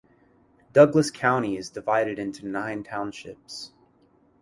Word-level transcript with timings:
Douglas 0.73 1.11
County 1.11 1.55
is 1.55 1.69
divided 1.69 2.17
into 2.17 2.47
nine 2.47 2.81
townships. 2.81 3.71